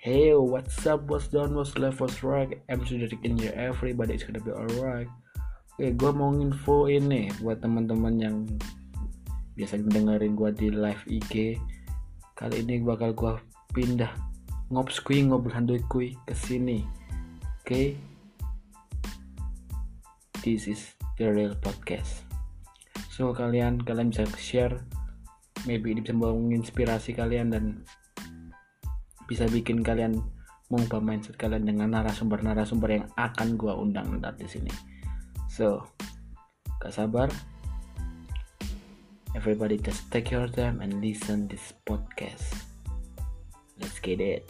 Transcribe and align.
Hey, 0.00 0.32
what's 0.32 0.80
up? 0.88 1.12
What's 1.12 1.28
down? 1.28 1.52
What's 1.52 1.76
left? 1.76 2.00
What's 2.00 2.24
right? 2.24 2.48
I'm 2.72 2.88
Cedric 2.88 3.20
in 3.20 3.36
here. 3.36 3.52
Everybody 3.52 4.16
is 4.16 4.24
gonna 4.24 4.40
be 4.40 4.48
alright. 4.48 5.04
Oke, 5.76 5.92
gue 5.92 6.10
mau 6.16 6.32
nginfo 6.32 6.88
ini 6.88 7.28
buat 7.44 7.60
teman-teman 7.60 8.16
yang 8.16 8.36
biasa 9.60 9.76
dengerin 9.76 10.32
gue 10.32 10.50
di 10.56 10.68
live 10.72 11.04
IG. 11.04 11.60
Kali 12.32 12.64
ini 12.64 12.80
bakal 12.80 13.12
gue 13.12 13.44
pindah 13.76 14.08
ngops 14.72 15.04
kui 15.04 15.20
ngobrol 15.20 15.52
handui 15.52 15.84
kui 15.84 16.16
ke 16.24 16.32
sini. 16.32 16.80
Oke. 17.60 17.68
Okay? 17.68 17.86
This 20.40 20.64
is 20.64 20.96
the 21.20 21.28
real 21.28 21.52
podcast. 21.60 22.24
So 23.12 23.36
kalian 23.36 23.84
kalian 23.84 24.16
bisa 24.16 24.24
share 24.40 24.80
maybe 25.68 25.92
ini 25.92 26.00
bisa 26.00 26.16
membangun 26.16 26.56
inspirasi 26.56 27.12
kalian 27.12 27.52
dan 27.52 27.84
bisa 29.30 29.46
bikin 29.46 29.86
kalian 29.86 30.18
mengubah 30.74 30.98
mindset 30.98 31.38
kalian 31.38 31.70
dengan 31.70 31.94
narasumber-narasumber 31.94 32.90
yang 32.90 33.06
akan 33.14 33.54
gua 33.54 33.78
undang 33.78 34.18
nanti 34.18 34.42
di 34.42 34.50
sini. 34.50 34.72
So, 35.46 35.86
gak 36.82 36.94
sabar. 36.94 37.30
Everybody 39.38 39.78
just 39.78 40.10
take 40.10 40.34
your 40.34 40.50
time 40.50 40.82
and 40.82 40.98
listen 40.98 41.46
this 41.46 41.70
podcast. 41.86 42.66
Let's 43.78 44.02
get 44.02 44.18
it. 44.18 44.42